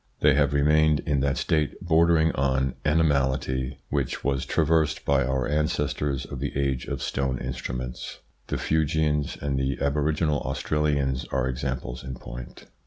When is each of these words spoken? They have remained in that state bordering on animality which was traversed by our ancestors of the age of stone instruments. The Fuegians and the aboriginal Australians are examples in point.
They 0.21 0.33
have 0.33 0.51
remained 0.51 1.01
in 1.01 1.19
that 1.19 1.37
state 1.37 1.79
bordering 1.79 2.31
on 2.31 2.73
animality 2.83 3.77
which 3.89 4.23
was 4.23 4.47
traversed 4.47 5.05
by 5.05 5.23
our 5.23 5.47
ancestors 5.47 6.25
of 6.25 6.39
the 6.39 6.57
age 6.57 6.87
of 6.87 7.03
stone 7.03 7.37
instruments. 7.37 8.17
The 8.47 8.57
Fuegians 8.57 9.39
and 9.39 9.59
the 9.59 9.77
aboriginal 9.79 10.41
Australians 10.41 11.25
are 11.29 11.47
examples 11.47 12.03
in 12.03 12.15
point. 12.15 12.65